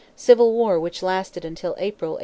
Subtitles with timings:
[0.15, 2.17] Civil war which lasted until April, 1877.